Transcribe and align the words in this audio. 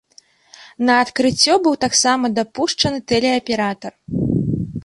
На 0.89 0.93
адкрыццё 1.03 1.53
быў 1.67 1.75
таксама 1.87 2.25
дапушчаны 2.39 2.99
тэлеаператар. 3.09 3.91